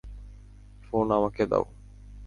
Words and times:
Phone 0.83 1.07
আমাকে 1.11 1.43
দাও। 1.51 1.65